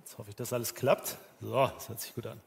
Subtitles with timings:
[0.00, 1.18] Jetzt hoffe ich, dass alles klappt.
[1.40, 2.40] So, das hört sich gut an.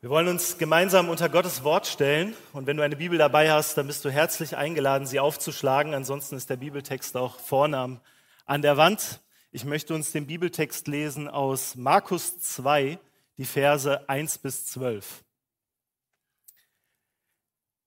[0.00, 2.34] Wir wollen uns gemeinsam unter Gottes Wort stellen.
[2.54, 5.92] Und wenn du eine Bibel dabei hast, dann bist du herzlich eingeladen, sie aufzuschlagen.
[5.92, 8.00] Ansonsten ist der Bibeltext auch vorne
[8.46, 9.20] an der Wand.
[9.52, 12.98] Ich möchte uns den Bibeltext lesen aus Markus 2,
[13.36, 15.22] die Verse 1 bis 12.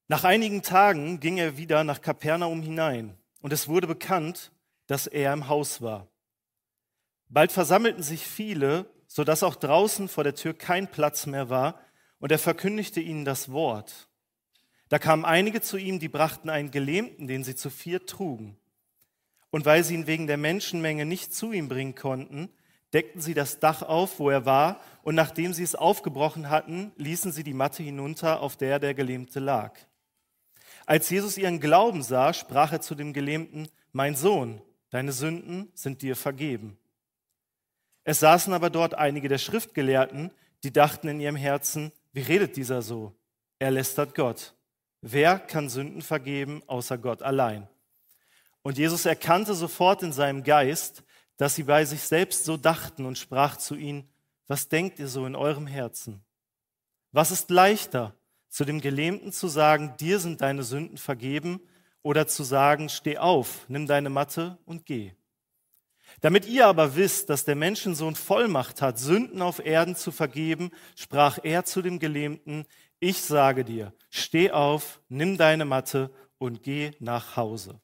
[0.07, 4.51] Nach einigen Tagen ging er wieder nach Kapernaum hinein und es wurde bekannt,
[4.85, 6.07] dass er im Haus war.
[7.33, 11.79] Bald versammelten sich viele, so dass auch draußen vor der Tür kein Platz mehr war,
[12.19, 14.07] und er verkündigte ihnen das Wort.
[14.87, 18.55] Da kamen einige zu ihm, die brachten einen Gelähmten, den sie zu vier trugen.
[19.49, 22.49] Und weil sie ihn wegen der Menschenmenge nicht zu ihm bringen konnten,
[22.93, 27.31] deckten sie das Dach auf, wo er war, und nachdem sie es aufgebrochen hatten, ließen
[27.31, 29.79] sie die Matte hinunter, auf der der Gelähmte lag.
[30.85, 36.03] Als Jesus ihren Glauben sah, sprach er zu dem Gelähmten, Mein Sohn, deine Sünden sind
[36.03, 36.77] dir vergeben.
[38.03, 40.31] Es saßen aber dort einige der Schriftgelehrten,
[40.63, 43.13] die dachten in ihrem Herzen, wie redet dieser so?
[43.59, 44.55] Er lästert Gott.
[45.01, 47.67] Wer kann Sünden vergeben außer Gott allein?
[48.61, 51.03] Und Jesus erkannte sofort in seinem Geist,
[51.37, 54.09] dass sie bei sich selbst so dachten und sprach zu ihnen,
[54.47, 56.23] was denkt ihr so in eurem Herzen?
[57.11, 58.15] Was ist leichter,
[58.49, 61.61] zu dem Gelähmten zu sagen, dir sind deine Sünden vergeben,
[62.03, 65.13] oder zu sagen, steh auf, nimm deine Matte und geh?
[66.21, 71.39] Damit ihr aber wisst, dass der Menschensohn Vollmacht hat, Sünden auf Erden zu vergeben, sprach
[71.43, 72.65] er zu dem Gelähmten,
[72.99, 77.81] ich sage dir, steh auf, nimm deine Matte und geh nach Hause.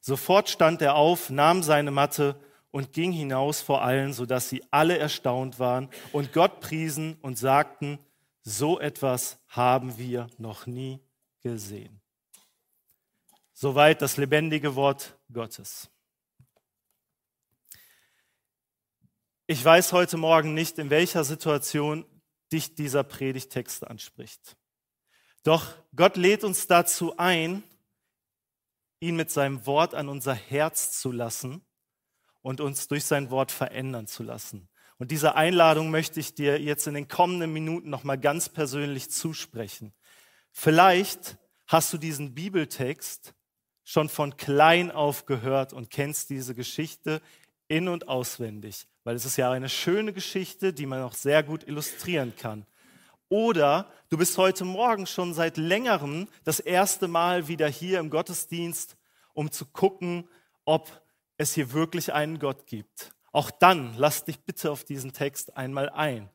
[0.00, 4.98] Sofort stand er auf, nahm seine Matte und ging hinaus vor allen, sodass sie alle
[4.98, 7.98] erstaunt waren und Gott priesen und sagten,
[8.42, 11.00] so etwas haben wir noch nie
[11.42, 12.00] gesehen.
[13.52, 15.88] Soweit das lebendige Wort Gottes.
[19.48, 22.04] Ich weiß heute Morgen nicht, in welcher Situation
[22.50, 24.56] dich dieser Predigtext anspricht.
[25.44, 27.62] Doch Gott lädt uns dazu ein,
[28.98, 31.64] ihn mit seinem Wort an unser Herz zu lassen
[32.42, 34.68] und uns durch sein Wort verändern zu lassen.
[34.98, 39.94] Und diese Einladung möchte ich dir jetzt in den kommenden Minuten nochmal ganz persönlich zusprechen.
[40.50, 43.32] Vielleicht hast du diesen Bibeltext
[43.84, 47.22] schon von klein auf gehört und kennst diese Geschichte
[47.68, 51.68] in und auswendig weil es ist ja eine schöne Geschichte, die man auch sehr gut
[51.68, 52.66] illustrieren kann.
[53.28, 58.96] Oder du bist heute Morgen schon seit längerem das erste Mal wieder hier im Gottesdienst,
[59.32, 60.28] um zu gucken,
[60.64, 60.90] ob
[61.36, 63.12] es hier wirklich einen Gott gibt.
[63.30, 66.28] Auch dann lass dich bitte auf diesen Text einmal ein.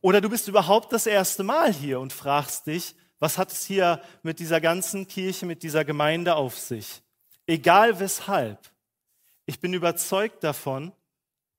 [0.00, 4.02] Oder du bist überhaupt das erste Mal hier und fragst dich, was hat es hier
[4.24, 7.00] mit dieser ganzen Kirche, mit dieser Gemeinde auf sich?
[7.46, 8.58] Egal weshalb,
[9.46, 10.90] ich bin überzeugt davon,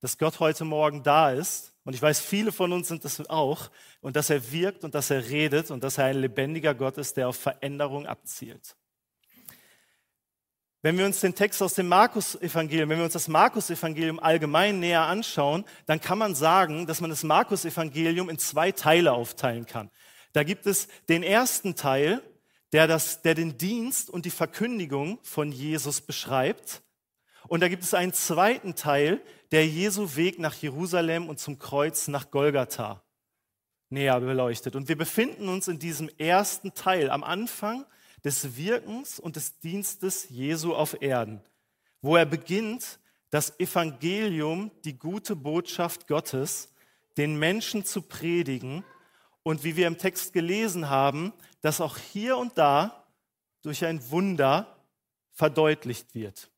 [0.04, 1.72] dass Gott heute Morgen da ist.
[1.84, 3.70] Und ich weiß, viele von uns sind das auch.
[4.02, 7.16] Und dass er wirkt und dass er redet und dass er ein lebendiger Gott ist,
[7.16, 8.76] der auf Veränderung abzielt.
[10.82, 15.04] Wenn wir uns den Text aus dem Markus-Evangelium, wenn wir uns das Markus-Evangelium allgemein näher
[15.04, 19.90] anschauen, dann kann man sagen, dass man das Markus-Evangelium in zwei Teile aufteilen kann.
[20.34, 22.20] Da gibt es den ersten Teil,
[22.74, 26.82] der, das, der den Dienst und die Verkündigung von Jesus beschreibt.
[27.48, 29.22] Und da gibt es einen zweiten Teil,
[29.54, 33.04] der Jesu Weg nach Jerusalem und zum Kreuz nach Golgatha
[33.88, 34.74] näher beleuchtet.
[34.74, 37.86] Und wir befinden uns in diesem ersten Teil am Anfang
[38.24, 41.40] des Wirkens und des Dienstes Jesu auf Erden,
[42.02, 42.98] wo er beginnt,
[43.30, 46.72] das Evangelium, die gute Botschaft Gottes,
[47.16, 48.82] den Menschen zu predigen
[49.44, 53.06] und wie wir im Text gelesen haben, dass auch hier und da
[53.62, 54.84] durch ein Wunder
[55.30, 56.50] verdeutlicht wird.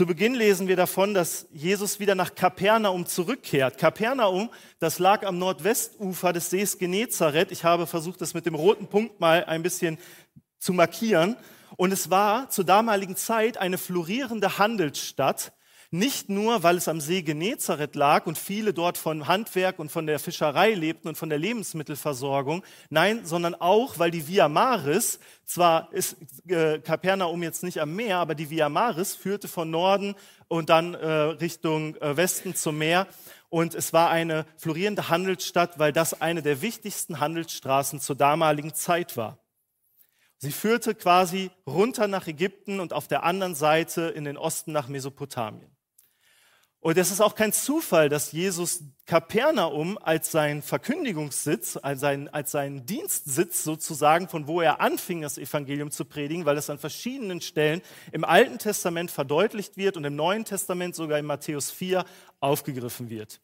[0.00, 3.76] Zu Beginn lesen wir davon, dass Jesus wieder nach Kapernaum zurückkehrt.
[3.76, 7.52] Kapernaum, das lag am Nordwestufer des Sees Genezareth.
[7.52, 9.98] Ich habe versucht, das mit dem roten Punkt mal ein bisschen
[10.58, 11.36] zu markieren.
[11.76, 15.52] Und es war zur damaligen Zeit eine florierende Handelsstadt,
[15.92, 20.06] nicht nur, weil es am See Genezareth lag und viele dort von Handwerk und von
[20.06, 25.92] der Fischerei lebten und von der Lebensmittelversorgung, nein, sondern auch, weil die Via Maris, zwar
[25.92, 26.16] ist
[26.46, 30.14] äh, Kapernaum jetzt nicht am Meer, aber die Via Maris führte von Norden
[30.46, 33.08] und dann äh, Richtung äh, Westen zum Meer.
[33.48, 39.16] Und es war eine florierende Handelsstadt, weil das eine der wichtigsten Handelsstraßen zur damaligen Zeit
[39.16, 39.38] war.
[40.38, 44.86] Sie führte quasi runter nach Ägypten und auf der anderen Seite in den Osten nach
[44.86, 45.76] Mesopotamien.
[46.82, 52.52] Und es ist auch kein Zufall, dass Jesus Kapernaum als sein Verkündigungssitz, als sein, als
[52.52, 57.42] seinen Dienstsitz sozusagen, von wo er anfing, das Evangelium zu predigen, weil es an verschiedenen
[57.42, 57.82] Stellen
[58.12, 62.06] im Alten Testament verdeutlicht wird und im Neuen Testament sogar in Matthäus 4
[62.40, 63.40] aufgegriffen wird.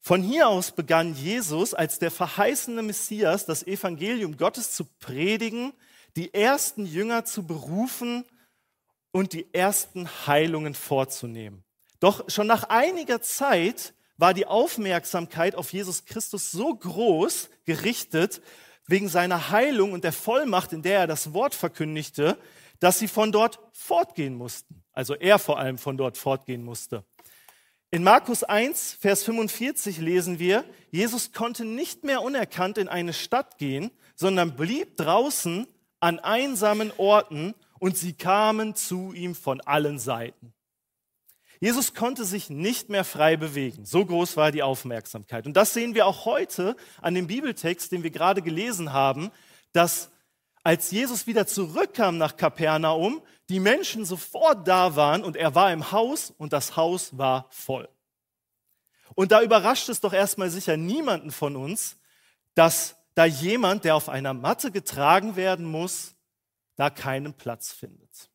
[0.00, 5.72] Von hier aus begann Jesus als der verheißene Messias das Evangelium Gottes zu predigen,
[6.16, 8.24] die ersten Jünger zu berufen
[9.12, 11.64] und die ersten Heilungen vorzunehmen.
[12.00, 18.40] Doch schon nach einiger Zeit war die Aufmerksamkeit auf Jesus Christus so groß gerichtet
[18.86, 22.38] wegen seiner Heilung und der Vollmacht, in der er das Wort verkündigte,
[22.80, 24.82] dass sie von dort fortgehen mussten.
[24.92, 27.04] Also er vor allem von dort fortgehen musste.
[27.90, 33.56] In Markus 1, Vers 45 lesen wir, Jesus konnte nicht mehr unerkannt in eine Stadt
[33.56, 35.66] gehen, sondern blieb draußen
[36.00, 40.52] an einsamen Orten und sie kamen zu ihm von allen Seiten.
[41.60, 43.84] Jesus konnte sich nicht mehr frei bewegen.
[43.84, 45.46] So groß war die Aufmerksamkeit.
[45.46, 49.30] Und das sehen wir auch heute an dem Bibeltext, den wir gerade gelesen haben,
[49.72, 50.10] dass
[50.62, 55.92] als Jesus wieder zurückkam nach Kapernaum, die Menschen sofort da waren und er war im
[55.92, 57.88] Haus und das Haus war voll.
[59.14, 61.98] Und da überrascht es doch erstmal sicher niemanden von uns,
[62.54, 66.14] dass da jemand, der auf einer Matte getragen werden muss,
[66.76, 68.30] da keinen Platz findet.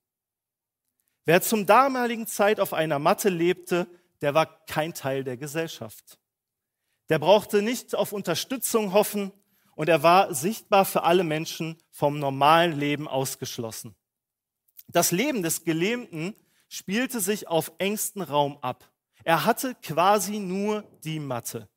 [1.26, 3.88] Wer zum damaligen Zeit auf einer Matte lebte,
[4.22, 6.20] der war kein Teil der Gesellschaft.
[7.10, 9.32] Der brauchte nicht auf Unterstützung hoffen
[9.76, 13.96] und er war sichtbar für alle Menschen vom normalen Leben ausgeschlossen.
[14.88, 16.36] Das Leben des Gelähmten
[16.68, 18.90] spielte sich auf engstem Raum ab.
[19.24, 21.68] Er hatte quasi nur die Matte.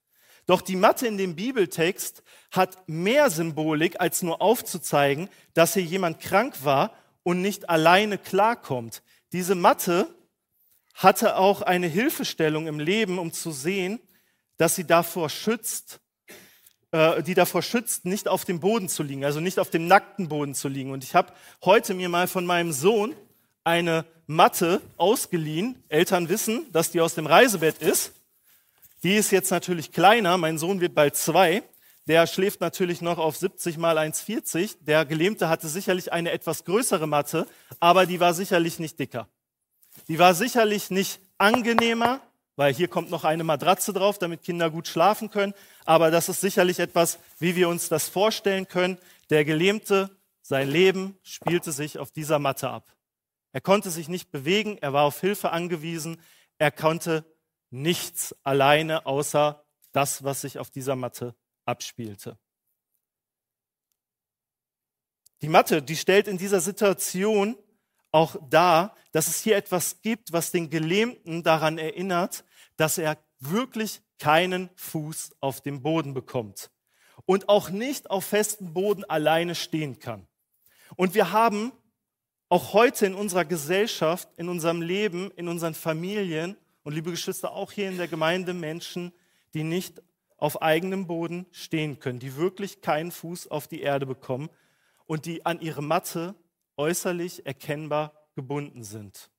[0.46, 6.20] Doch die Matte in dem Bibeltext hat mehr Symbolik, als nur aufzuzeigen, dass hier jemand
[6.20, 6.92] krank war
[7.22, 9.02] und nicht alleine klarkommt.
[9.32, 10.06] Diese Matte
[10.94, 13.98] hatte auch eine Hilfestellung im Leben, um zu sehen,
[14.58, 16.00] dass sie davor schützt,
[16.90, 20.28] äh, die davor schützt, nicht auf dem Boden zu liegen, also nicht auf dem nackten
[20.28, 20.90] Boden zu liegen.
[20.90, 21.32] Und ich habe
[21.64, 23.16] heute mir mal von meinem Sohn
[23.64, 25.82] eine Matte ausgeliehen.
[25.88, 28.12] Eltern wissen, dass die aus dem Reisebett ist.
[29.02, 30.36] Die ist jetzt natürlich kleiner.
[30.36, 31.62] Mein Sohn wird bald zwei.
[32.06, 34.78] Der schläft natürlich noch auf 70 mal 1,40.
[34.80, 37.46] Der Gelähmte hatte sicherlich eine etwas größere Matte,
[37.78, 39.28] aber die war sicherlich nicht dicker.
[40.08, 42.20] Die war sicherlich nicht angenehmer,
[42.56, 45.54] weil hier kommt noch eine Matratze drauf, damit Kinder gut schlafen können.
[45.84, 48.98] Aber das ist sicherlich etwas, wie wir uns das vorstellen können.
[49.30, 50.10] Der Gelähmte,
[50.42, 52.92] sein Leben spielte sich auf dieser Matte ab.
[53.52, 56.20] Er konnte sich nicht bewegen, er war auf Hilfe angewiesen,
[56.58, 57.24] er konnte
[57.70, 59.62] nichts alleine außer
[59.92, 62.38] das, was sich auf dieser Matte abspielte.
[65.42, 67.56] Die Mathe, die stellt in dieser Situation
[68.12, 72.44] auch dar, dass es hier etwas gibt, was den Gelähmten daran erinnert,
[72.76, 76.70] dass er wirklich keinen Fuß auf dem Boden bekommt
[77.24, 80.28] und auch nicht auf festem Boden alleine stehen kann.
[80.96, 81.72] Und wir haben
[82.48, 87.72] auch heute in unserer Gesellschaft, in unserem Leben, in unseren Familien und liebe Geschwister, auch
[87.72, 89.12] hier in der Gemeinde Menschen,
[89.54, 90.02] die nicht
[90.42, 94.50] auf eigenem Boden stehen können, die wirklich keinen Fuß auf die Erde bekommen
[95.06, 96.34] und die an ihre Matte
[96.76, 99.30] äußerlich erkennbar gebunden sind.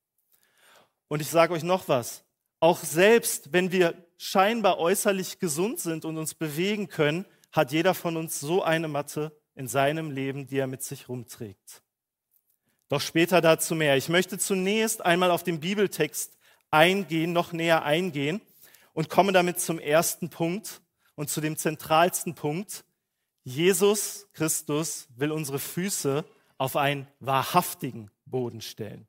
[1.09, 2.23] Und ich sage euch noch was,
[2.61, 8.15] auch selbst wenn wir scheinbar äußerlich gesund sind und uns bewegen können, hat jeder von
[8.15, 11.83] uns so eine Matte in seinem Leben, die er mit sich rumträgt.
[12.87, 13.97] Doch später dazu mehr.
[13.97, 16.37] Ich möchte zunächst einmal auf den Bibeltext
[16.71, 18.39] eingehen, noch näher eingehen
[18.93, 20.79] und komme damit zum ersten Punkt,
[21.15, 22.83] und zu dem zentralsten Punkt.
[23.43, 26.25] Jesus Christus will unsere Füße
[26.57, 29.07] auf einen wahrhaftigen Boden stellen.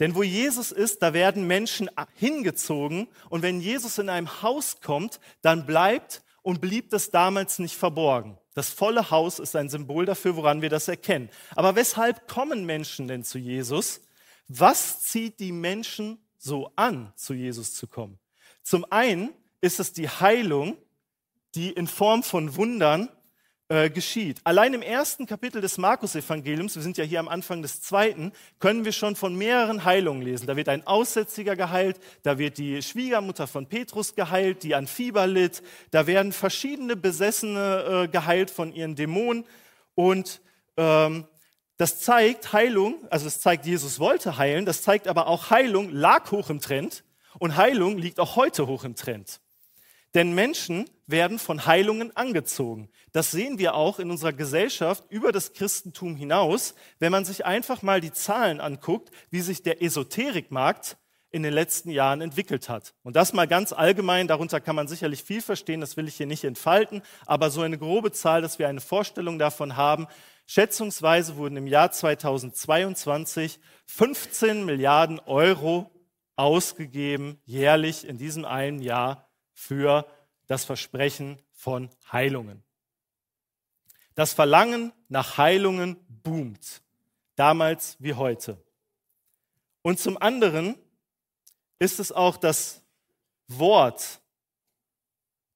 [0.00, 3.08] Denn wo Jesus ist, da werden Menschen hingezogen.
[3.30, 8.38] Und wenn Jesus in einem Haus kommt, dann bleibt und blieb das damals nicht verborgen.
[8.54, 11.30] Das volle Haus ist ein Symbol dafür, woran wir das erkennen.
[11.54, 14.00] Aber weshalb kommen Menschen denn zu Jesus?
[14.48, 18.18] Was zieht die Menschen so an, zu Jesus zu kommen?
[18.62, 19.30] Zum einen
[19.60, 20.76] ist es die Heilung
[21.54, 23.08] die in Form von Wundern
[23.72, 24.38] äh, geschieht.
[24.44, 28.84] Allein im ersten Kapitel des Markus-Evangeliums, wir sind ja hier am Anfang des zweiten, können
[28.84, 30.46] wir schon von mehreren Heilungen lesen.
[30.46, 35.26] Da wird ein Aussätziger geheilt, da wird die Schwiegermutter von Petrus geheilt, die an Fieber
[35.26, 39.46] litt, da werden verschiedene Besessene äh, geheilt von ihren Dämonen
[39.94, 40.42] und
[40.76, 41.24] ähm,
[41.78, 46.30] das zeigt Heilung, also es zeigt, Jesus wollte heilen, das zeigt aber auch Heilung lag
[46.30, 47.04] hoch im Trend
[47.38, 49.40] und Heilung liegt auch heute hoch im Trend.
[50.14, 52.90] Denn Menschen werden von Heilungen angezogen.
[53.12, 57.82] Das sehen wir auch in unserer Gesellschaft über das Christentum hinaus, wenn man sich einfach
[57.82, 60.96] mal die Zahlen anguckt, wie sich der Esoterikmarkt
[61.30, 62.94] in den letzten Jahren entwickelt hat.
[63.02, 66.26] Und das mal ganz allgemein, darunter kann man sicherlich viel verstehen, das will ich hier
[66.26, 70.06] nicht entfalten, aber so eine grobe Zahl, dass wir eine Vorstellung davon haben.
[70.46, 75.90] Schätzungsweise wurden im Jahr 2022 15 Milliarden Euro
[76.36, 80.06] ausgegeben, jährlich in diesem einen Jahr für
[80.46, 82.62] das Versprechen von Heilungen.
[84.14, 86.82] Das Verlangen nach Heilungen boomt,
[87.36, 88.62] damals wie heute.
[89.82, 90.76] Und zum anderen
[91.78, 92.82] ist es auch das
[93.48, 94.20] Wort,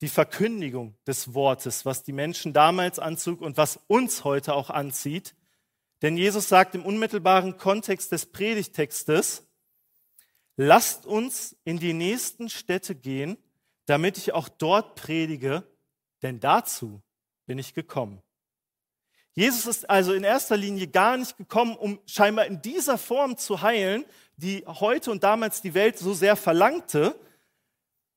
[0.00, 5.34] die Verkündigung des Wortes, was die Menschen damals anzog und was uns heute auch anzieht.
[6.02, 9.46] Denn Jesus sagt im unmittelbaren Kontext des Predigtextes,
[10.56, 13.38] lasst uns in die nächsten Städte gehen,
[13.86, 15.64] damit ich auch dort predige,
[16.22, 17.02] denn dazu
[17.46, 18.20] bin ich gekommen.
[19.32, 23.60] Jesus ist also in erster Linie gar nicht gekommen, um scheinbar in dieser Form zu
[23.60, 24.04] heilen,
[24.36, 27.18] die heute und damals die Welt so sehr verlangte,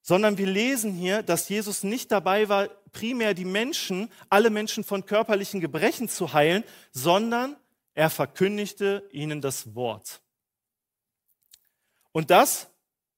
[0.02, 5.06] sondern wir lesen hier, dass Jesus nicht dabei war, primär die Menschen, alle Menschen von
[5.06, 7.58] körperlichen Gebrechen zu heilen, sondern
[7.94, 10.22] er verkündigte ihnen das Wort.
[12.14, 12.70] Und das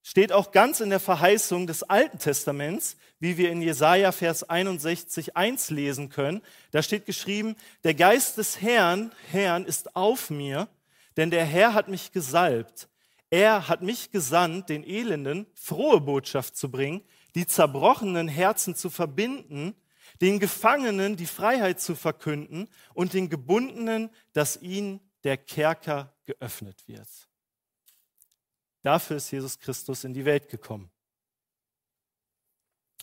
[0.03, 5.37] steht auch ganz in der Verheißung des Alten Testaments, wie wir in Jesaja Vers 61,
[5.37, 6.41] 1 lesen können.
[6.71, 10.67] Da steht geschrieben, der Geist des Herrn, Herrn ist auf mir,
[11.17, 12.87] denn der Herr hat mich gesalbt.
[13.29, 17.01] Er hat mich gesandt, den Elenden frohe Botschaft zu bringen,
[17.35, 19.75] die zerbrochenen Herzen zu verbinden,
[20.19, 27.07] den Gefangenen die Freiheit zu verkünden und den Gebundenen, dass ihnen der Kerker geöffnet wird.
[28.83, 30.89] Dafür ist Jesus Christus in die Welt gekommen.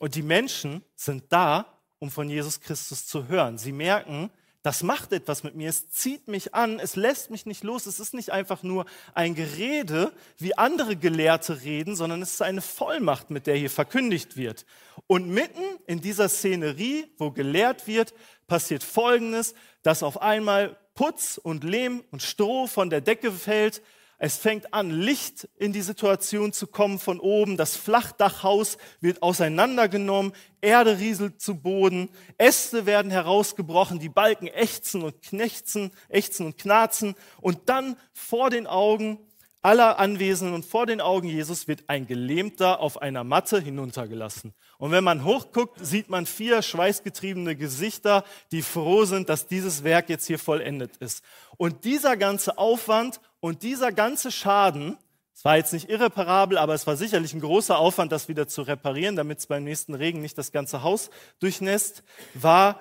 [0.00, 3.58] Und die Menschen sind da, um von Jesus Christus zu hören.
[3.58, 4.30] Sie merken,
[4.62, 8.00] das macht etwas mit mir, es zieht mich an, es lässt mich nicht los, es
[8.00, 13.30] ist nicht einfach nur ein Gerede, wie andere Gelehrte reden, sondern es ist eine Vollmacht,
[13.30, 14.66] mit der hier verkündigt wird.
[15.06, 18.14] Und mitten in dieser Szenerie, wo gelehrt wird,
[18.46, 23.80] passiert Folgendes, dass auf einmal Putz und Lehm und Stroh von der Decke fällt,
[24.20, 27.56] es fängt an, Licht in die Situation zu kommen von oben.
[27.56, 30.32] Das Flachdachhaus wird auseinandergenommen.
[30.60, 32.10] Erde rieselt zu Boden.
[32.36, 34.00] Äste werden herausgebrochen.
[34.00, 37.14] Die Balken ächzen und knechzen, ächzen und knarzen.
[37.40, 39.20] Und dann vor den Augen
[39.62, 44.54] aller Anwesenden und vor den Augen Jesus wird ein Gelähmter auf einer Matte hinuntergelassen.
[44.78, 50.08] Und wenn man hochguckt, sieht man vier schweißgetriebene Gesichter, die froh sind, dass dieses Werk
[50.08, 51.24] jetzt hier vollendet ist.
[51.56, 54.98] Und dieser ganze Aufwand und dieser ganze Schaden,
[55.34, 58.62] es war jetzt nicht irreparabel, aber es war sicherlich ein großer Aufwand, das wieder zu
[58.62, 62.02] reparieren, damit es beim nächsten Regen nicht das ganze Haus durchnässt,
[62.34, 62.80] war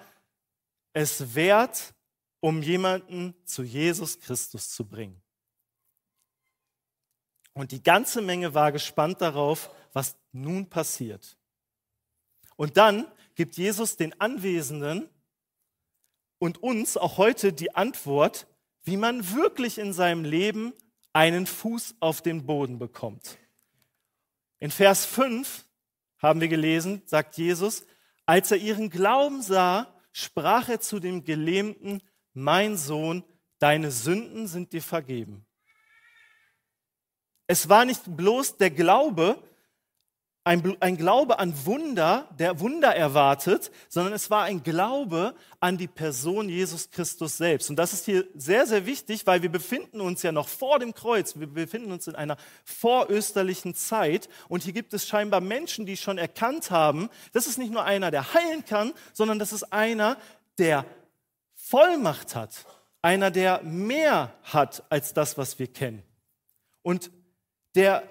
[0.93, 1.93] es wert,
[2.39, 5.21] um jemanden zu Jesus Christus zu bringen.
[7.53, 11.37] Und die ganze Menge war gespannt darauf, was nun passiert.
[12.55, 15.09] Und dann gibt Jesus den Anwesenden
[16.39, 18.47] und uns auch heute die Antwort,
[18.87, 20.73] wie man wirklich in seinem Leben
[21.11, 23.37] einen Fuß auf den Boden bekommt.
[24.59, 25.65] In Vers 5
[26.19, 27.85] haben wir gelesen, sagt Jesus,
[28.25, 32.01] als er ihren Glauben sah, sprach er zu dem Gelähmten,
[32.33, 33.23] mein Sohn,
[33.59, 35.45] deine Sünden sind dir vergeben.
[37.45, 39.43] Es war nicht bloß der Glaube,
[40.47, 45.89] ein, ein Glaube an Wunder, der Wunder erwartet, sondern es war ein Glaube an die
[45.89, 47.69] Person Jesus Christus selbst.
[47.69, 50.93] Und das ist hier sehr, sehr wichtig, weil wir befinden uns ja noch vor dem
[50.93, 51.37] Kreuz.
[51.37, 54.29] Wir befinden uns in einer vorösterlichen Zeit.
[54.47, 58.09] Und hier gibt es scheinbar Menschen, die schon erkannt haben, das ist nicht nur einer,
[58.09, 60.15] der heilen kann, sondern das ist einer,
[60.57, 60.85] der
[61.55, 62.65] Vollmacht hat.
[63.01, 66.03] Einer, der mehr hat als das, was wir kennen.
[66.83, 67.11] Und
[67.75, 68.03] der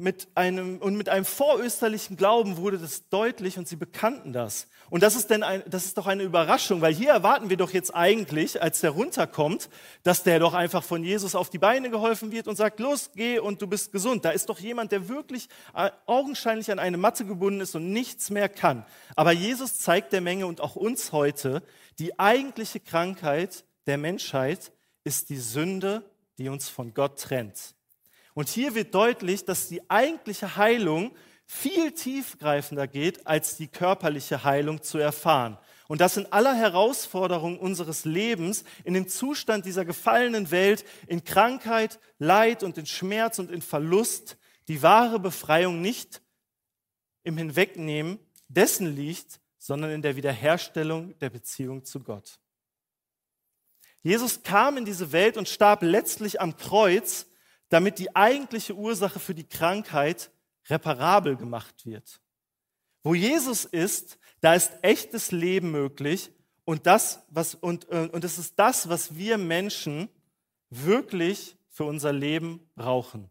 [0.00, 4.68] mit einem, und mit einem vorösterlichen Glauben wurde das deutlich und sie bekannten das.
[4.90, 7.72] Und das ist, denn ein, das ist doch eine Überraschung, weil hier erwarten wir doch
[7.72, 9.68] jetzt eigentlich, als der runterkommt,
[10.04, 13.40] dass der doch einfach von Jesus auf die Beine geholfen wird und sagt, los, geh
[13.40, 14.24] und du bist gesund.
[14.24, 18.30] Da ist doch jemand, der wirklich äh, augenscheinlich an eine Matte gebunden ist und nichts
[18.30, 18.86] mehr kann.
[19.16, 21.60] Aber Jesus zeigt der Menge und auch uns heute,
[21.98, 24.70] die eigentliche Krankheit der Menschheit
[25.02, 27.74] ist die Sünde, die uns von Gott trennt.
[28.38, 31.10] Und hier wird deutlich, dass die eigentliche Heilung
[31.44, 35.58] viel tiefgreifender geht, als die körperliche Heilung zu erfahren.
[35.88, 41.98] Und dass in aller Herausforderung unseres Lebens, in dem Zustand dieser gefallenen Welt, in Krankheit,
[42.20, 44.36] Leid und in Schmerz und in Verlust,
[44.68, 46.22] die wahre Befreiung nicht
[47.24, 52.38] im Hinwegnehmen dessen liegt, sondern in der Wiederherstellung der Beziehung zu Gott.
[54.00, 57.27] Jesus kam in diese Welt und starb letztlich am Kreuz,
[57.68, 60.30] damit die eigentliche Ursache für die Krankheit
[60.68, 62.20] reparabel gemacht wird.
[63.02, 66.30] Wo Jesus ist, da ist echtes Leben möglich
[66.64, 70.08] und das, was, und, äh, und es ist das, was wir Menschen
[70.70, 73.30] wirklich für unser Leben brauchen.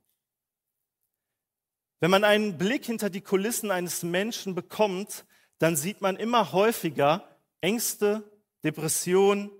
[2.00, 5.25] Wenn man einen Blick hinter die Kulissen eines Menschen bekommt,
[5.60, 7.27] dann sieht man immer häufiger
[7.62, 8.24] Ängste,
[8.63, 9.51] Depression,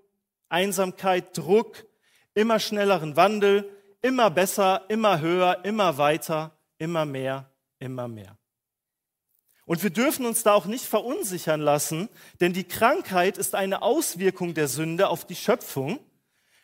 [0.50, 1.86] Einsamkeit, Druck,
[2.34, 7.50] immer schnelleren Wandel, immer besser, immer höher, immer weiter, immer mehr,
[7.80, 8.38] immer mehr.
[9.66, 12.08] Und wir dürfen uns da auch nicht verunsichern lassen,
[12.39, 16.00] denn die Krankheit ist eine Auswirkung der Sünde auf die Schöpfung.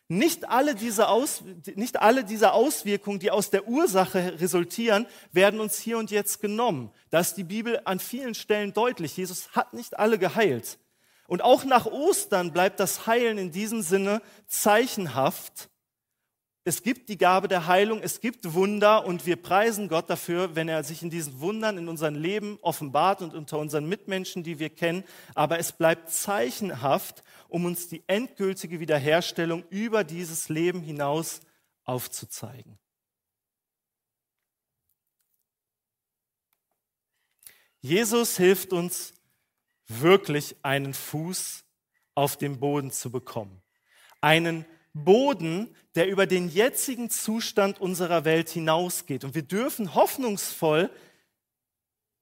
[0.07, 1.43] Nicht alle, diese Aus,
[1.75, 6.91] nicht alle dieser Auswirkungen, die aus der Ursache resultieren, werden uns hier und jetzt genommen.
[7.09, 9.17] Da ist die Bibel an vielen Stellen deutlich.
[9.17, 10.77] Jesus hat nicht alle geheilt.
[11.27, 15.69] Und auch nach Ostern bleibt das Heilen in diesem Sinne zeichenhaft.
[16.65, 20.69] Es gibt die Gabe der Heilung, es gibt Wunder und wir preisen Gott dafür, wenn
[20.69, 24.69] er sich in diesen Wundern in unserem Leben offenbart und unter unseren Mitmenschen, die wir
[24.69, 25.03] kennen.
[25.35, 31.41] Aber es bleibt zeichenhaft, um uns die endgültige Wiederherstellung über dieses Leben hinaus
[31.83, 32.79] aufzuzeigen.
[37.81, 39.13] Jesus hilft uns
[39.87, 41.65] wirklich einen Fuß
[42.15, 43.61] auf den Boden zu bekommen.
[44.21, 49.23] Einen Boden, der über den jetzigen Zustand unserer Welt hinausgeht.
[49.23, 50.89] Und wir dürfen hoffnungsvoll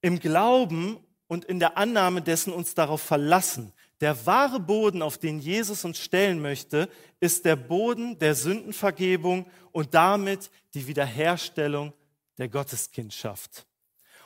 [0.01, 0.97] im Glauben
[1.27, 3.73] und in der Annahme dessen uns darauf verlassen.
[3.99, 9.93] Der wahre Boden, auf den Jesus uns stellen möchte, ist der Boden der Sündenvergebung und
[9.93, 11.93] damit die Wiederherstellung
[12.37, 13.67] der Gotteskindschaft.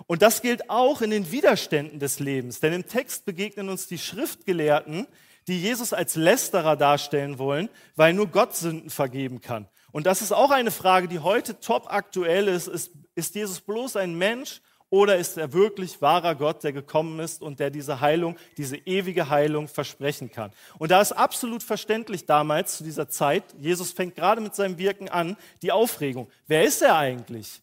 [0.07, 3.97] Und das gilt auch in den Widerständen des Lebens, denn im Text begegnen uns die
[3.97, 5.07] Schriftgelehrten,
[5.47, 9.67] die Jesus als Lästerer darstellen wollen, weil nur Gott Sünden vergeben kann.
[9.91, 12.67] Und das ist auch eine Frage, die heute top aktuell ist.
[12.67, 17.41] Ist, ist Jesus bloß ein Mensch oder ist er wirklich wahrer Gott, der gekommen ist
[17.41, 20.51] und der diese Heilung, diese ewige Heilung versprechen kann?
[20.77, 25.09] Und da ist absolut verständlich damals zu dieser Zeit, Jesus fängt gerade mit seinem Wirken
[25.09, 26.29] an, die Aufregung.
[26.47, 27.61] Wer ist er eigentlich?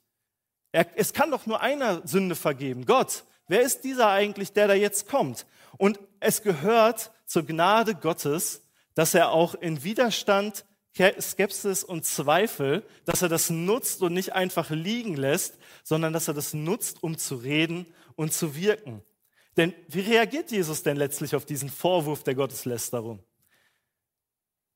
[0.73, 3.25] Er, es kann doch nur einer Sünde vergeben, Gott.
[3.49, 5.47] Wer ist dieser eigentlich, der da jetzt kommt?
[5.77, 8.63] Und es gehört zur Gnade Gottes,
[8.95, 14.69] dass er auch in Widerstand, Skepsis und Zweifel, dass er das nutzt und nicht einfach
[14.69, 19.03] liegen lässt, sondern dass er das nutzt, um zu reden und zu wirken.
[19.57, 23.25] Denn wie reagiert Jesus denn letztlich auf diesen Vorwurf der Gotteslästerung?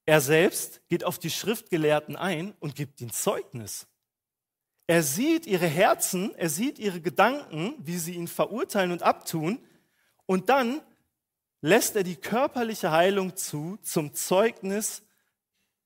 [0.06, 3.86] Er selbst geht auf die Schriftgelehrten ein und gibt ihnen Zeugnis.
[4.86, 9.58] Er sieht ihre Herzen, er sieht ihre Gedanken, wie sie ihn verurteilen und abtun.
[10.24, 10.80] Und dann
[11.60, 15.02] lässt er die körperliche Heilung zu zum Zeugnis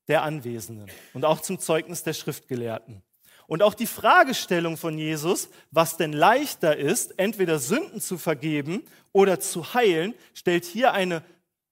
[0.09, 3.03] der Anwesenden und auch zum Zeugnis der Schriftgelehrten.
[3.47, 9.41] Und auch die Fragestellung von Jesus, was denn leichter ist, entweder Sünden zu vergeben oder
[9.41, 11.25] zu heilen, stellt hier eine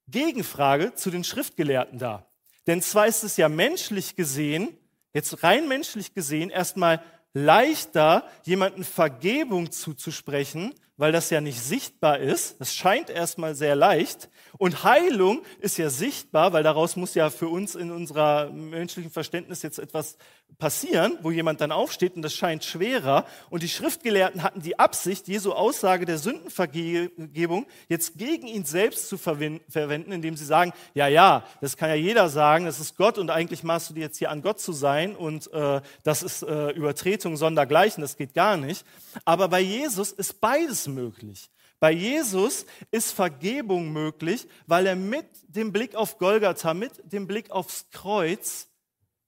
[0.08, 2.26] Gegenfrage zu den Schriftgelehrten dar.
[2.66, 4.76] Denn zwar ist es ja menschlich gesehen,
[5.14, 12.61] jetzt rein menschlich gesehen, erstmal leichter, jemanden Vergebung zuzusprechen, weil das ja nicht sichtbar ist.
[12.61, 14.28] Das scheint erstmal sehr leicht.
[14.58, 19.62] Und Heilung ist ja sichtbar, weil daraus muss ja für uns in unserer menschlichen Verständnis
[19.62, 20.18] jetzt etwas
[20.58, 23.26] passieren, wo jemand dann aufsteht und das scheint schwerer.
[23.48, 29.18] Und die Schriftgelehrten hatten die Absicht, Jesu Aussage der Sündenvergebung jetzt gegen ihn selbst zu
[29.18, 33.30] verwenden, indem sie sagen, ja, ja, das kann ja jeder sagen, das ist Gott und
[33.30, 36.70] eigentlich maßt du dir jetzt hier an Gott zu sein und äh, das ist äh,
[36.70, 38.84] Übertretung sondergleichen, das geht gar nicht.
[39.24, 41.50] Aber bei Jesus ist beides möglich.
[41.80, 47.52] Bei Jesus ist Vergebung möglich, weil er mit dem Blick auf Golgatha, mit dem Blick
[47.52, 48.66] aufs Kreuz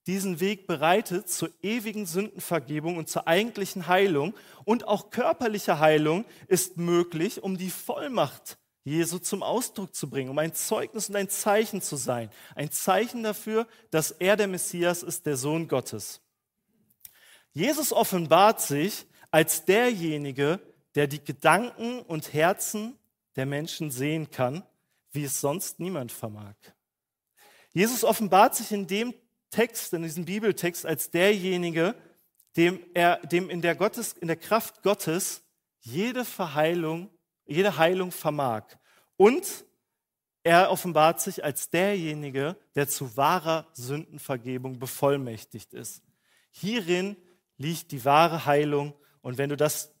[0.07, 4.33] diesen Weg bereitet zur ewigen Sündenvergebung und zur eigentlichen Heilung.
[4.65, 10.39] Und auch körperliche Heilung ist möglich, um die Vollmacht Jesu zum Ausdruck zu bringen, um
[10.39, 12.31] ein Zeugnis und ein Zeichen zu sein.
[12.55, 16.21] Ein Zeichen dafür, dass er der Messias ist, der Sohn Gottes.
[17.53, 20.59] Jesus offenbart sich als derjenige,
[20.95, 22.97] der die Gedanken und Herzen
[23.35, 24.63] der Menschen sehen kann,
[25.11, 26.55] wie es sonst niemand vermag.
[27.73, 29.13] Jesus offenbart sich in dem
[29.51, 31.95] Text, in diesem Bibeltext, als derjenige,
[32.57, 35.43] dem er, dem in der Gottes, in der Kraft Gottes
[35.79, 37.09] jede Verheilung,
[37.45, 38.63] jede Heilung vermag.
[39.17, 39.65] Und
[40.43, 46.01] er offenbart sich als derjenige, der zu wahrer Sündenvergebung bevollmächtigt ist.
[46.49, 47.15] Hierin
[47.57, 48.95] liegt die wahre Heilung.
[49.21, 49.93] Und wenn du das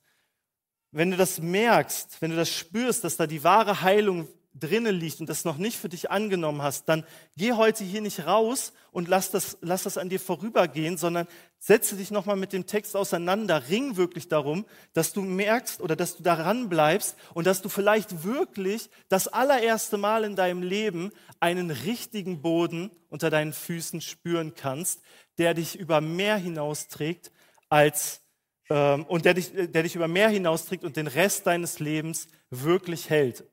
[0.91, 5.19] wenn du das merkst, wenn du das spürst, dass da die wahre Heilung drinnen liegt
[5.21, 7.05] und das noch nicht für dich angenommen hast, dann
[7.37, 11.95] geh heute hier nicht raus und lass das, lass das an dir vorübergehen, sondern setze
[11.95, 16.23] dich nochmal mit dem Text auseinander, ring wirklich darum, dass du merkst oder dass du
[16.23, 22.41] daran bleibst und dass du vielleicht wirklich das allererste Mal in deinem Leben einen richtigen
[22.41, 25.01] Boden unter deinen Füßen spüren kannst,
[25.37, 27.31] der dich über mehr hinausträgt
[27.69, 28.21] als
[28.69, 33.09] ähm, und der dich, der dich über mehr hinausträgt und den Rest deines Lebens wirklich
[33.09, 33.45] hält.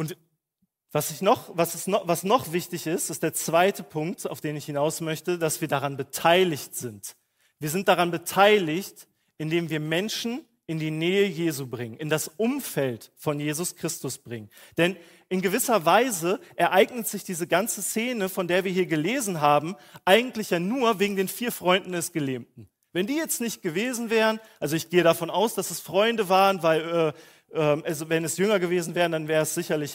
[0.00, 0.16] Und
[0.92, 4.40] was, ich noch, was, ist noch, was noch wichtig ist, ist der zweite Punkt, auf
[4.40, 7.16] den ich hinaus möchte, dass wir daran beteiligt sind.
[7.58, 13.12] Wir sind daran beteiligt, indem wir Menschen in die Nähe Jesu bringen, in das Umfeld
[13.14, 14.48] von Jesus Christus bringen.
[14.78, 14.96] Denn
[15.28, 20.48] in gewisser Weise ereignet sich diese ganze Szene, von der wir hier gelesen haben, eigentlich
[20.48, 22.70] ja nur wegen den vier Freunden des Gelähmten.
[22.92, 26.62] Wenn die jetzt nicht gewesen wären, also ich gehe davon aus, dass es Freunde waren,
[26.62, 27.12] weil äh,
[27.52, 29.94] also wenn es jünger gewesen wären, dann wäre es sicherlich,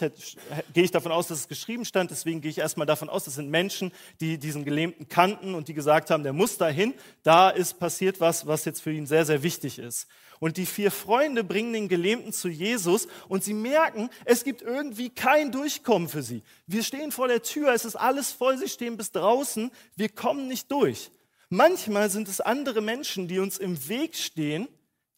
[0.73, 2.11] gehe ich davon aus, dass es geschrieben stand.
[2.11, 5.73] Deswegen gehe ich erstmal davon aus, das sind Menschen, die diesen Gelähmten kannten und die
[5.73, 6.93] gesagt haben, der muss dahin.
[7.23, 10.07] Da ist passiert was, was jetzt für ihn sehr, sehr wichtig ist.
[10.39, 15.09] Und die vier Freunde bringen den Gelähmten zu Jesus und sie merken, es gibt irgendwie
[15.09, 16.43] kein Durchkommen für sie.
[16.67, 20.49] Wir stehen vor der Tür, es ist alles voll, sie stehen bis draußen, wir kommen
[20.49, 21.09] nicht durch.
[21.49, 24.67] Manchmal sind es andere Menschen, die uns im Weg stehen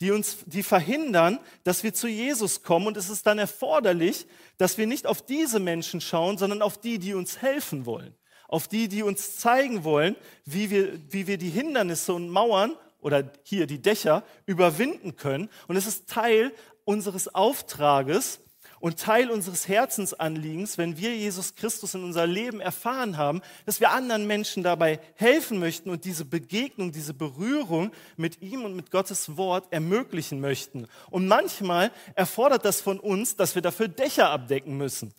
[0.01, 2.87] die uns, die verhindern, dass wir zu Jesus kommen.
[2.87, 6.99] Und es ist dann erforderlich, dass wir nicht auf diese Menschen schauen, sondern auf die,
[6.99, 8.15] die uns helfen wollen.
[8.47, 13.31] Auf die, die uns zeigen wollen, wie wir, wie wir die Hindernisse und Mauern oder
[13.43, 15.49] hier die Dächer überwinden können.
[15.67, 16.53] Und es ist Teil
[16.85, 18.39] unseres Auftrages,
[18.79, 23.91] und Teil unseres Herzensanliegens, wenn wir Jesus Christus in unser Leben erfahren haben, dass wir
[23.91, 29.37] anderen Menschen dabei helfen möchten und diese Begegnung, diese Berührung mit ihm und mit Gottes
[29.37, 30.87] Wort ermöglichen möchten.
[31.09, 35.13] Und manchmal erfordert das von uns, dass wir dafür Dächer abdecken müssen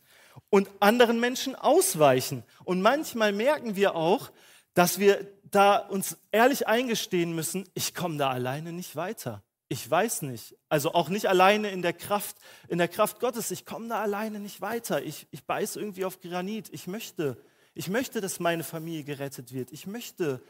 [0.50, 2.44] und anderen Menschen ausweichen.
[2.64, 4.30] Und manchmal merken wir auch,
[4.74, 9.42] dass wir da uns ehrlich eingestehen müssen, ich komme da alleine nicht weiter.
[9.68, 10.56] Ich weiß nicht.
[10.68, 12.36] Also auch nicht alleine in der Kraft,
[12.68, 13.50] in der Kraft Gottes.
[13.50, 15.02] Ich komme da alleine nicht weiter.
[15.02, 16.68] Ich, ich beiß irgendwie auf Granit.
[16.72, 17.36] Ich möchte,
[17.74, 19.70] ich möchte, dass meine Familie gerettet wird.
[19.72, 20.42] Ich möchte,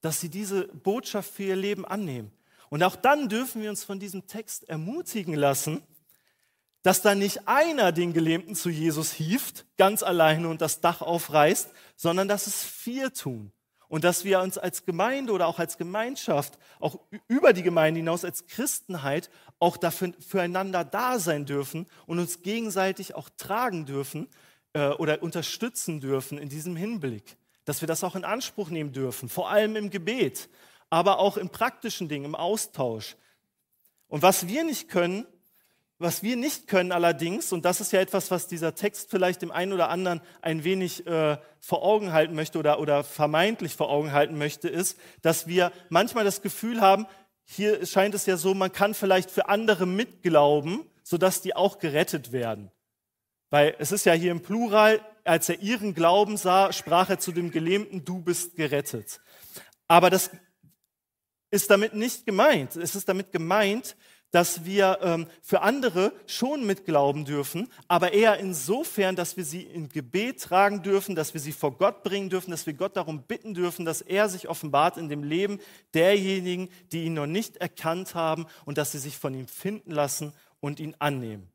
[0.00, 2.32] dass sie diese Botschaft für ihr Leben annehmen.
[2.68, 5.82] Und auch dann dürfen wir uns von diesem Text ermutigen lassen,
[6.82, 11.70] dass da nicht einer den Gelähmten zu Jesus hieft, ganz alleine und das Dach aufreißt,
[11.96, 13.52] sondern dass es vier tun
[13.94, 18.24] und dass wir uns als Gemeinde oder auch als Gemeinschaft, auch über die Gemeinde hinaus
[18.24, 19.30] als Christenheit
[19.60, 24.26] auch dafür, füreinander da sein dürfen und uns gegenseitig auch tragen dürfen
[24.72, 27.36] äh, oder unterstützen dürfen in diesem Hinblick.
[27.66, 30.48] Dass wir das auch in Anspruch nehmen dürfen, vor allem im Gebet,
[30.90, 33.14] aber auch in praktischen Dingen, im Austausch.
[34.08, 35.24] Und was wir nicht können,
[35.98, 39.50] was wir nicht können allerdings, und das ist ja etwas, was dieser Text vielleicht dem
[39.50, 44.12] einen oder anderen ein wenig äh, vor Augen halten möchte oder, oder vermeintlich vor Augen
[44.12, 47.06] halten möchte, ist, dass wir manchmal das Gefühl haben,
[47.44, 52.32] hier scheint es ja so, man kann vielleicht für andere mitglauben, sodass die auch gerettet
[52.32, 52.70] werden.
[53.50, 57.30] Weil es ist ja hier im Plural, als er ihren Glauben sah, sprach er zu
[57.30, 59.20] dem Gelähmten, du bist gerettet.
[59.86, 60.30] Aber das
[61.50, 62.74] ist damit nicht gemeint.
[62.74, 63.96] Es ist damit gemeint,
[64.34, 69.88] dass wir ähm, für andere schon mitglauben dürfen, aber eher insofern, dass wir sie in
[69.88, 73.54] Gebet tragen dürfen, dass wir sie vor Gott bringen dürfen, dass wir Gott darum bitten
[73.54, 75.60] dürfen, dass er sich offenbart in dem Leben
[75.94, 80.32] derjenigen, die ihn noch nicht erkannt haben und dass sie sich von ihm finden lassen
[80.58, 81.52] und ihn annehmen.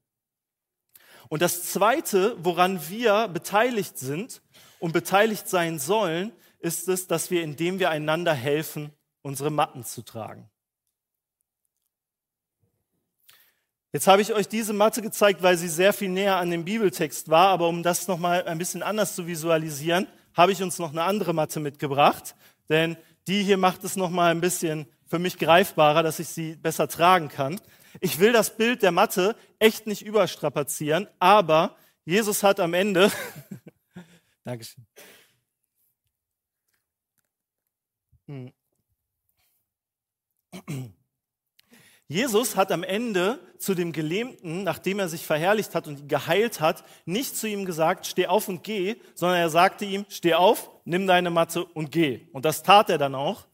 [1.27, 4.41] Und das Zweite, woran wir beteiligt sind
[4.79, 10.01] und beteiligt sein sollen, ist es, dass wir, indem wir einander helfen, unsere Matten zu
[10.01, 10.49] tragen.
[13.91, 17.29] Jetzt habe ich euch diese Matte gezeigt, weil sie sehr viel näher an dem Bibeltext
[17.29, 21.03] war, aber um das nochmal ein bisschen anders zu visualisieren, habe ich uns noch eine
[21.03, 22.35] andere Matte mitgebracht,
[22.69, 22.97] denn
[23.27, 27.29] die hier macht es nochmal ein bisschen für mich greifbarer, dass ich sie besser tragen
[27.29, 27.59] kann.
[27.99, 31.75] Ich will das Bild der Matte echt nicht überstrapazieren, aber
[32.05, 33.11] Jesus hat am Ende,
[34.43, 34.85] Dankeschön.
[38.27, 38.53] Hm.
[42.11, 46.59] Jesus hat am Ende zu dem Gelähmten, nachdem er sich verherrlicht hat und ihn geheilt
[46.59, 50.71] hat, nicht zu ihm gesagt, steh auf und geh, sondern er sagte ihm, steh auf,
[50.85, 52.21] nimm deine Matte und geh.
[52.33, 53.45] Und das tat er dann auch.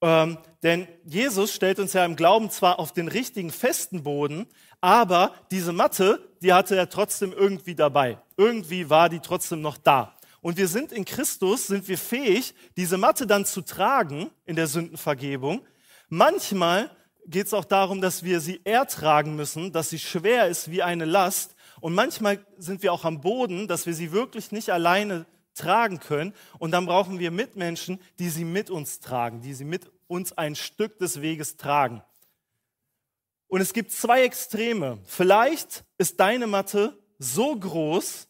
[0.00, 4.46] Ähm, denn Jesus stellt uns ja im Glauben zwar auf den richtigen festen Boden,
[4.80, 8.16] aber diese Matte, die hatte er trotzdem irgendwie dabei.
[8.38, 10.16] Irgendwie war die trotzdem noch da.
[10.40, 14.66] Und wir sind in Christus, sind wir fähig, diese Matte dann zu tragen in der
[14.66, 15.60] Sündenvergebung.
[16.08, 16.90] Manchmal
[17.26, 21.04] geht es auch darum, dass wir sie ertragen müssen, dass sie schwer ist wie eine
[21.04, 21.54] Last.
[21.80, 26.34] Und manchmal sind wir auch am Boden, dass wir sie wirklich nicht alleine tragen können.
[26.58, 30.54] Und dann brauchen wir Mitmenschen, die sie mit uns tragen, die sie mit uns ein
[30.54, 32.02] Stück des Weges tragen.
[33.48, 34.98] Und es gibt zwei Extreme.
[35.04, 38.28] Vielleicht ist deine Matte so groß,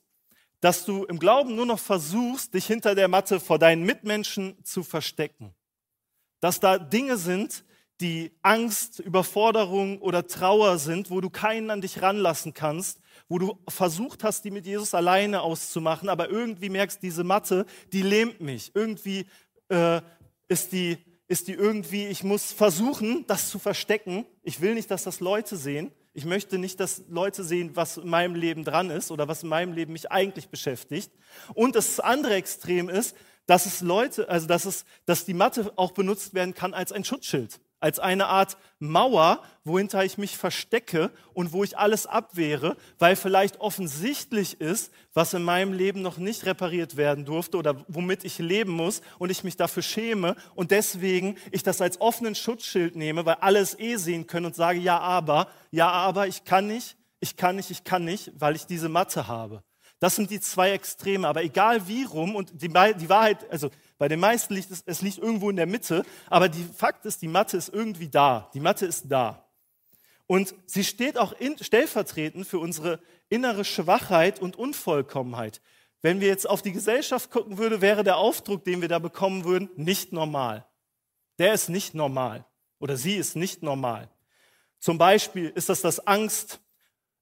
[0.61, 4.83] dass du im Glauben nur noch versuchst, dich hinter der Matte vor deinen Mitmenschen zu
[4.83, 5.55] verstecken.
[6.41, 7.65] Dass da Dinge sind,
[8.03, 13.59] die Angst, Überforderung oder Trauer sind, wo du keinen an dich ranlassen kannst, wo du
[13.69, 18.73] versucht hast, die mit Jesus alleine auszumachen, aber irgendwie merkst, diese Matte, die lähmt mich.
[18.75, 19.27] Irgendwie
[19.69, 20.01] äh,
[20.49, 24.27] ist die ist die irgendwie, ich muss versuchen, das zu verstecken.
[24.43, 25.91] Ich will nicht, dass das Leute sehen.
[26.13, 29.49] Ich möchte nicht, dass Leute sehen, was in meinem Leben dran ist oder was in
[29.49, 31.11] meinem Leben mich eigentlich beschäftigt.
[31.55, 35.93] Und das andere Extrem ist, dass es Leute, also dass es, dass die Matte auch
[35.93, 41.53] benutzt werden kann als ein Schutzschild als eine Art Mauer, wohinter ich mich verstecke und
[41.53, 46.97] wo ich alles abwehre, weil vielleicht offensichtlich ist, was in meinem Leben noch nicht repariert
[46.97, 51.63] werden durfte oder womit ich leben muss und ich mich dafür schäme und deswegen ich
[51.63, 55.49] das als offenen Schutzschild nehme, weil alle es eh sehen können und sage, ja, aber,
[55.71, 59.27] ja, aber, ich kann nicht, ich kann nicht, ich kann nicht, weil ich diese Matte
[59.27, 59.63] habe.
[60.03, 61.29] Das sind die zwei Extreme.
[61.29, 63.71] Aber egal wie rum, und die, die Wahrheit, also
[64.03, 67.23] bei den meisten liegt es, es liegt irgendwo in der Mitte, aber die Fakt ist,
[67.23, 68.51] die Matte ist irgendwie da.
[68.53, 69.47] Die Matte ist da.
[70.27, 75.61] Und sie steht auch in, stellvertretend für unsere innere Schwachheit und Unvollkommenheit.
[76.01, 79.45] Wenn wir jetzt auf die Gesellschaft gucken würden, wäre der Aufdruck, den wir da bekommen
[79.45, 80.67] würden, nicht normal.
[81.39, 82.45] Der ist nicht normal
[82.81, 84.11] oder sie ist nicht normal.
[84.81, 86.59] Zum Beispiel ist das das Angst,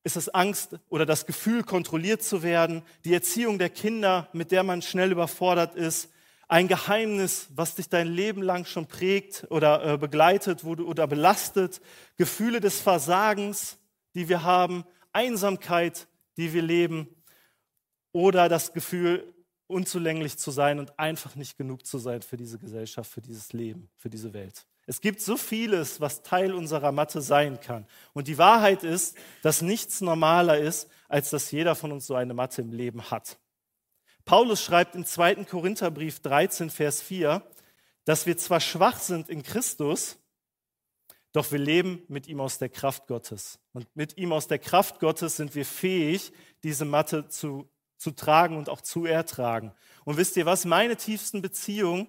[0.03, 4.63] ist es Angst oder das Gefühl, kontrolliert zu werden, die Erziehung der Kinder, mit der
[4.63, 6.09] man schnell überfordert ist,
[6.51, 11.07] ein Geheimnis, was dich dein Leben lang schon prägt oder äh, begleitet wo du, oder
[11.07, 11.81] belastet,
[12.17, 13.79] Gefühle des Versagens,
[14.15, 17.09] die wir haben, Einsamkeit, die wir leben
[18.11, 19.33] oder das Gefühl,
[19.69, 23.89] unzulänglich zu sein und einfach nicht genug zu sein für diese Gesellschaft, für dieses Leben,
[23.97, 24.67] für diese Welt.
[24.87, 27.87] Es gibt so vieles, was Teil unserer Matte sein kann.
[28.13, 32.35] Und die Wahrheit ist, dass nichts normaler ist, als dass jeder von uns so eine
[32.35, 33.39] Matte im Leben hat.
[34.31, 35.45] Paulus schreibt im 2.
[35.45, 37.43] Korintherbrief 13, Vers 4,
[38.05, 40.21] dass wir zwar schwach sind in Christus,
[41.33, 43.59] doch wir leben mit ihm aus der Kraft Gottes.
[43.73, 48.57] Und mit ihm aus der Kraft Gottes sind wir fähig, diese Matte zu, zu tragen
[48.57, 49.73] und auch zu ertragen.
[50.05, 50.65] Und wisst ihr was?
[50.65, 52.07] Meine tiefsten Beziehungen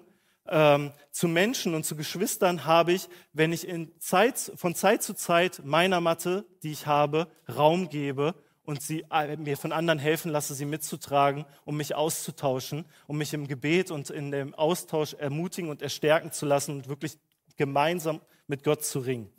[0.47, 5.65] ähm, zu Menschen und zu Geschwistern habe ich, wenn ich Zeit, von Zeit zu Zeit
[5.65, 8.35] meiner Matte, die ich habe, Raum gebe
[8.71, 13.33] und sie äh, mir von anderen helfen lasse, sie mitzutragen, um mich auszutauschen, um mich
[13.33, 17.19] im Gebet und in dem Austausch ermutigen und erstärken zu lassen und wirklich
[17.57, 19.29] gemeinsam mit Gott zu ringen.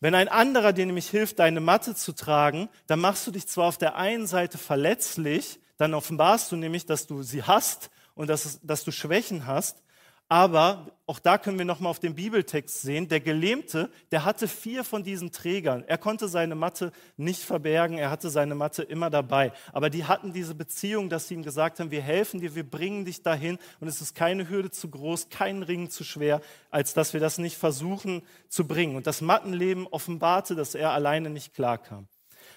[0.00, 3.66] Wenn ein anderer dir nämlich hilft, deine Matte zu tragen, dann machst du dich zwar
[3.66, 8.60] auf der einen Seite verletzlich, dann offenbarst du nämlich, dass du sie hast und dass,
[8.62, 9.82] dass du Schwächen hast,
[10.28, 13.08] aber auch da können wir nochmal auf den Bibeltext sehen.
[13.08, 15.82] Der Gelähmte, der hatte vier von diesen Trägern.
[15.86, 17.96] Er konnte seine Matte nicht verbergen.
[17.96, 19.52] Er hatte seine Matte immer dabei.
[19.72, 23.06] Aber die hatten diese Beziehung, dass sie ihm gesagt haben, wir helfen dir, wir bringen
[23.06, 23.58] dich dahin.
[23.80, 27.38] Und es ist keine Hürde zu groß, kein Ring zu schwer, als dass wir das
[27.38, 28.96] nicht versuchen zu bringen.
[28.96, 32.06] Und das Mattenleben offenbarte, dass er alleine nicht klarkam.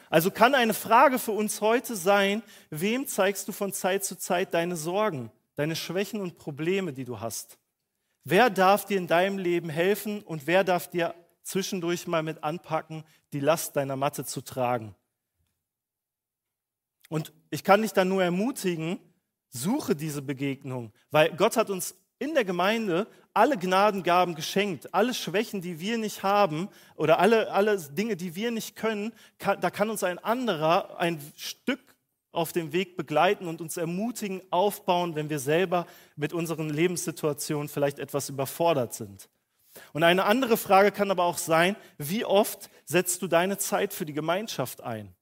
[0.10, 4.54] Also kann eine Frage für uns heute sein, wem zeigst du von Zeit zu Zeit
[4.54, 7.61] deine Sorgen, deine Schwächen und Probleme, die du hast?
[8.24, 13.04] Wer darf dir in deinem Leben helfen und wer darf dir zwischendurch mal mit anpacken,
[13.34, 14.96] die Last deiner Matte zu tragen?
[17.10, 19.00] Und ich kann dich dann nur ermutigen,
[19.50, 25.62] suche diese Begegnung, weil Gott hat uns in der Gemeinde alle Gnadengaben geschenkt, alle Schwächen,
[25.62, 29.90] die wir nicht haben oder alle, alle Dinge, die wir nicht können, kann, da kann
[29.90, 31.82] uns ein anderer ein Stück
[32.32, 38.00] auf dem Weg begleiten und uns ermutigen, aufbauen, wenn wir selber mit unseren Lebenssituationen vielleicht
[38.00, 39.30] etwas überfordert sind.
[39.94, 44.06] Und eine andere Frage kann aber auch sein, wie oft setzt du deine Zeit für
[44.06, 45.14] die Gemeinschaft ein?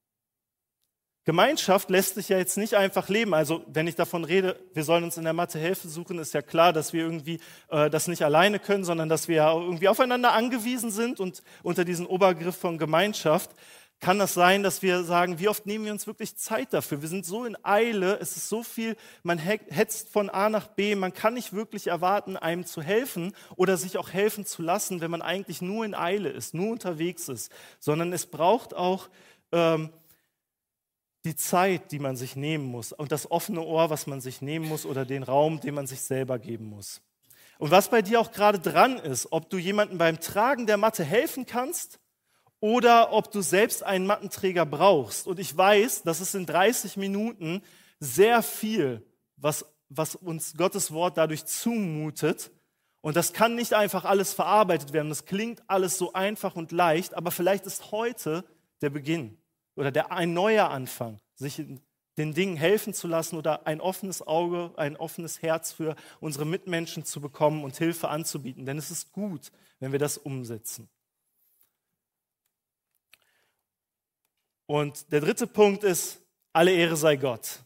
[1.26, 3.36] Gemeinschaft lässt sich ja jetzt nicht einfach leben.
[3.36, 6.41] Also wenn ich davon rede, wir sollen uns in der Mathe Hilfe suchen, ist ja
[6.41, 10.32] klar, dass wir irgendwie äh, das nicht alleine können, sondern dass wir ja irgendwie aufeinander
[10.32, 13.52] angewiesen sind und unter diesen Obergriff von Gemeinschaft
[14.00, 17.02] kann das sein, dass wir sagen, wie oft nehmen wir uns wirklich Zeit dafür?
[17.02, 20.96] Wir sind so in Eile, es ist so viel, man hetzt von A nach B,
[20.96, 25.12] man kann nicht wirklich erwarten, einem zu helfen oder sich auch helfen zu lassen, wenn
[25.12, 29.10] man eigentlich nur in Eile ist, nur unterwegs ist, sondern es braucht auch
[29.52, 29.90] ähm,
[31.26, 34.70] die Zeit, die man sich nehmen muss und das offene Ohr, was man sich nehmen
[34.70, 37.02] muss oder den Raum, den man sich selber geben muss.
[37.58, 41.04] Und was bei dir auch gerade dran ist, ob du jemandem beim Tragen der Matte
[41.04, 42.00] helfen kannst
[42.60, 45.28] oder ob du selbst einen Mattenträger brauchst.
[45.28, 47.62] Und ich weiß, das ist in 30 Minuten
[48.00, 49.06] sehr viel,
[49.38, 52.52] was, was uns Gottes Wort dadurch zumutet.
[53.02, 55.10] Und das kann nicht einfach alles verarbeitet werden.
[55.10, 58.43] Das klingt alles so einfach und leicht, aber vielleicht ist heute
[58.82, 59.38] der Beginn
[59.76, 61.63] oder der, ein neuer Anfang, sich
[62.17, 67.06] den Dingen helfen zu lassen oder ein offenes Auge, ein offenes Herz für unsere Mitmenschen
[67.06, 68.65] zu bekommen und Hilfe anzubieten.
[68.65, 70.89] Denn es ist gut, wenn wir das umsetzen.
[74.70, 76.20] Und der dritte Punkt ist,
[76.54, 77.62] alle Ehre sei Gott.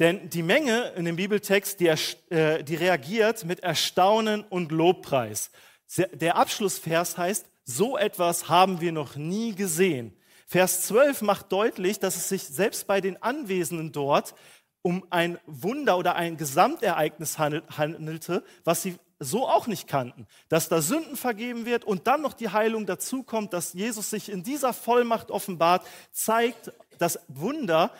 [0.00, 5.52] Denn die Menge in dem Bibeltext, die, äh, die reagiert mit Erstaunen und Lobpreis.
[5.96, 10.12] Der Abschlussvers heißt, so etwas haben wir noch nie gesehen.
[10.48, 14.34] Vers 12 macht deutlich, dass es sich selbst bei den Anwesenden dort
[14.82, 20.26] um ein Wunder oder ein Gesamtereignis handelte, was sie so auch nicht kannten.
[20.48, 24.42] Dass da Sünden vergeben wird und dann noch die Heilung dazukommt, dass Jesus sich in
[24.42, 27.92] dieser Vollmacht offenbart, zeigt, dass Wunder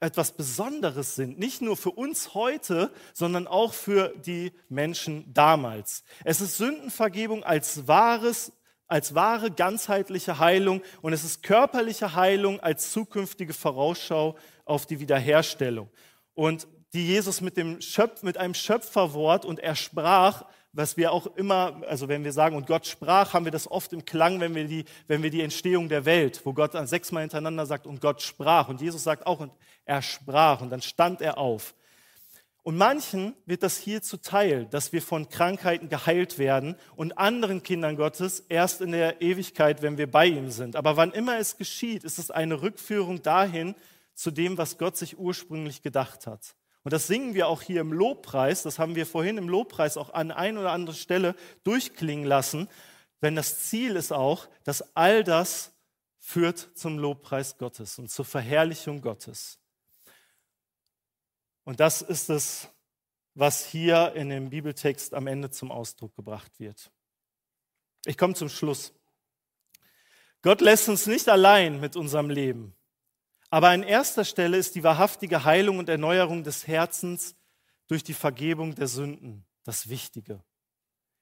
[0.00, 1.38] etwas Besonderes sind.
[1.38, 6.04] Nicht nur für uns heute, sondern auch für die Menschen damals.
[6.24, 8.52] Es ist Sündenvergebung als wahres
[8.86, 15.88] als wahre ganzheitliche Heilung und es ist körperliche Heilung als zukünftige Vorausschau auf die Wiederherstellung.
[16.34, 21.26] Und die Jesus mit, dem Schöpf, mit einem Schöpferwort und er sprach, was wir auch
[21.36, 24.54] immer, also wenn wir sagen, und Gott sprach, haben wir das oft im Klang, wenn
[24.54, 28.00] wir die, wenn wir die Entstehung der Welt, wo Gott dann sechsmal hintereinander sagt, und
[28.00, 28.68] Gott sprach.
[28.68, 29.52] Und Jesus sagt auch, und
[29.84, 31.74] er sprach, und dann stand er auf.
[32.64, 37.96] Und manchen wird das hier zuteil, dass wir von Krankheiten geheilt werden und anderen Kindern
[37.96, 40.74] Gottes erst in der Ewigkeit, wenn wir bei ihm sind.
[40.74, 43.74] Aber wann immer es geschieht, ist es eine Rückführung dahin
[44.14, 46.54] zu dem, was Gott sich ursprünglich gedacht hat.
[46.84, 48.62] Und das singen wir auch hier im Lobpreis.
[48.62, 52.68] Das haben wir vorhin im Lobpreis auch an ein oder andere Stelle durchklingen lassen.
[53.22, 55.72] Denn das Ziel ist auch, dass all das
[56.18, 59.58] führt zum Lobpreis Gottes und zur Verherrlichung Gottes.
[61.64, 62.68] Und das ist es,
[63.34, 66.92] was hier in dem Bibeltext am Ende zum Ausdruck gebracht wird.
[68.04, 68.92] Ich komme zum Schluss.
[70.42, 72.76] Gott lässt uns nicht allein mit unserem Leben.
[73.54, 77.36] Aber an erster Stelle ist die wahrhaftige Heilung und Erneuerung des Herzens
[77.86, 80.42] durch die Vergebung der Sünden das Wichtige.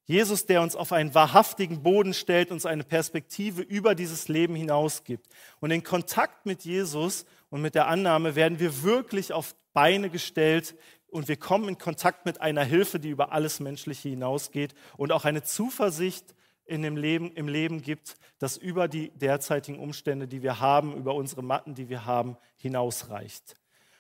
[0.06, 5.04] Jesus, der uns auf einen wahrhaftigen Boden stellt, uns eine Perspektive über dieses Leben hinaus
[5.04, 5.26] gibt.
[5.60, 10.74] Und in Kontakt mit Jesus und mit der Annahme werden wir wirklich auf Beine gestellt
[11.08, 15.26] und wir kommen in Kontakt mit einer Hilfe, die über alles Menschliche hinausgeht und auch
[15.26, 16.34] eine Zuversicht
[16.72, 21.14] in dem Leben, im Leben gibt, das über die derzeitigen Umstände, die wir haben, über
[21.14, 23.54] unsere Matten, die wir haben, hinausreicht.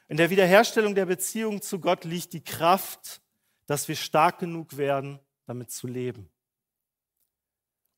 [0.08, 3.20] In der Wiederherstellung der Beziehung zu Gott liegt die Kraft,
[3.66, 6.30] dass wir stark genug werden, damit zu leben.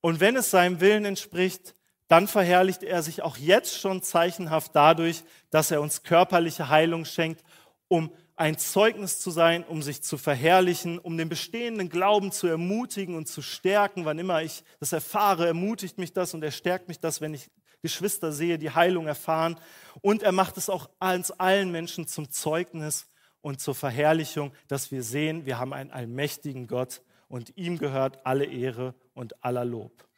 [0.00, 1.74] Und wenn es seinem Willen entspricht,
[2.08, 7.42] dann verherrlicht er sich auch jetzt schon zeichenhaft dadurch, dass er uns körperliche Heilung schenkt,
[7.88, 13.14] um ein Zeugnis zu sein, um sich zu verherrlichen, um den bestehenden Glauben zu ermutigen
[13.14, 14.04] und zu stärken.
[14.04, 17.50] Wann immer ich das erfahre, ermutigt mich das und er stärkt mich das, wenn ich
[17.82, 19.60] Geschwister sehe, die Heilung erfahren.
[20.00, 23.06] Und er macht es auch uns allen Menschen zum Zeugnis
[23.40, 28.46] und zur Verherrlichung, dass wir sehen, wir haben einen allmächtigen Gott und ihm gehört alle
[28.46, 30.08] Ehre und aller Lob.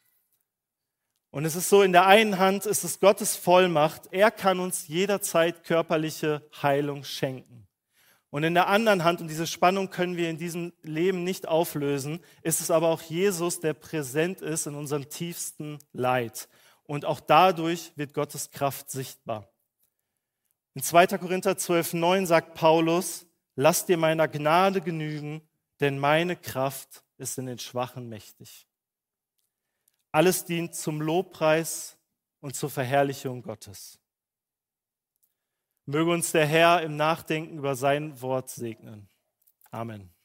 [1.29, 4.03] Und es ist so, in der einen Hand ist es Gottes Vollmacht.
[4.11, 7.66] Er kann uns jederzeit körperliche Heilung schenken.
[8.29, 12.19] Und in der anderen Hand, und diese Spannung können wir in diesem Leben nicht auflösen,
[12.41, 16.49] ist es aber auch Jesus, der präsent ist in unserem tiefsten Leid.
[16.83, 19.49] Und auch dadurch wird Gottes Kraft sichtbar.
[20.73, 21.07] In 2.
[21.17, 25.41] Korinther 12, 9 sagt Paulus, lass dir meiner Gnade genügen,
[25.79, 28.67] denn meine Kraft ist in den Schwachen mächtig.
[30.11, 31.97] Alles dient zum Lobpreis
[32.41, 33.99] und zur Verherrlichung Gottes.
[35.89, 39.07] Möge uns der Herr im Nachdenken über sein Wort segnen.
[39.71, 40.16] Amen.